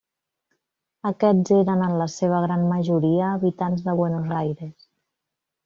Aquests 1.09 1.53
eren, 1.57 1.83
en 1.89 1.93
la 1.99 2.09
seva 2.15 2.41
gran 2.47 2.65
majoria, 2.73 3.29
habitants 3.37 3.87
de 3.91 3.97
Buenos 4.03 4.35
Aires. 4.43 4.91